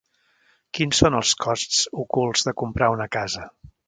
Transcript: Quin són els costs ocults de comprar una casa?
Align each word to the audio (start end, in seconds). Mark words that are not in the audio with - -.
Quin 0.77 0.95
són 0.99 1.17
els 1.19 1.33
costs 1.45 1.81
ocults 2.05 2.47
de 2.47 2.55
comprar 2.63 2.89
una 2.95 3.07
casa? 3.17 3.45